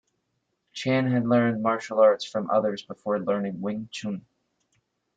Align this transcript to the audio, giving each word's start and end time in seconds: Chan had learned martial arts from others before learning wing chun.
Chan 0.73 1.11
had 1.11 1.27
learned 1.27 1.61
martial 1.61 1.99
arts 1.99 2.25
from 2.25 2.49
others 2.49 2.81
before 2.81 3.19
learning 3.19 3.61
wing 3.61 3.87
chun. 3.91 4.25